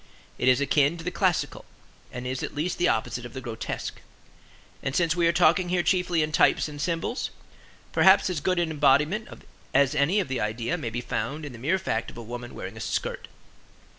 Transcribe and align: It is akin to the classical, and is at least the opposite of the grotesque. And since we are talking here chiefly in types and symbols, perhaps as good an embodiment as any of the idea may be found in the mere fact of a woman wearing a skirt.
It 0.39 0.47
is 0.47 0.59
akin 0.59 0.97
to 0.97 1.03
the 1.03 1.11
classical, 1.11 1.63
and 2.11 2.25
is 2.25 2.41
at 2.41 2.55
least 2.55 2.79
the 2.79 2.87
opposite 2.87 3.23
of 3.23 3.33
the 3.33 3.39
grotesque. 3.39 4.01
And 4.81 4.95
since 4.95 5.15
we 5.15 5.27
are 5.27 5.31
talking 5.31 5.69
here 5.69 5.83
chiefly 5.83 6.23
in 6.23 6.31
types 6.31 6.67
and 6.67 6.81
symbols, 6.81 7.29
perhaps 7.91 8.27
as 8.27 8.39
good 8.41 8.57
an 8.57 8.71
embodiment 8.71 9.27
as 9.75 9.93
any 9.93 10.19
of 10.19 10.27
the 10.27 10.41
idea 10.41 10.75
may 10.75 10.89
be 10.89 11.01
found 11.01 11.45
in 11.45 11.53
the 11.53 11.59
mere 11.59 11.77
fact 11.77 12.09
of 12.09 12.17
a 12.17 12.23
woman 12.23 12.55
wearing 12.55 12.77
a 12.77 12.81
skirt. 12.81 13.27